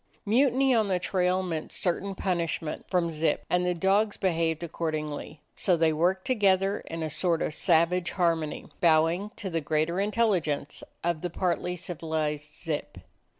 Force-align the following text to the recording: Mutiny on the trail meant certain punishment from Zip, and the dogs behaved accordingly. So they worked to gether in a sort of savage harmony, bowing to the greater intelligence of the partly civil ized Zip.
Mutiny 0.25 0.73
on 0.73 0.87
the 0.87 0.97
trail 0.97 1.43
meant 1.43 1.71
certain 1.71 2.15
punishment 2.15 2.89
from 2.89 3.11
Zip, 3.11 3.45
and 3.51 3.63
the 3.63 3.75
dogs 3.75 4.17
behaved 4.17 4.63
accordingly. 4.63 5.41
So 5.55 5.77
they 5.77 5.93
worked 5.93 6.25
to 6.25 6.33
gether 6.33 6.79
in 6.79 7.03
a 7.03 7.07
sort 7.11 7.39
of 7.43 7.53
savage 7.53 8.09
harmony, 8.09 8.65
bowing 8.79 9.29
to 9.35 9.51
the 9.51 9.61
greater 9.61 9.99
intelligence 9.99 10.81
of 11.03 11.21
the 11.21 11.29
partly 11.29 11.75
civil 11.75 12.13
ized 12.13 12.51
Zip. 12.51 12.97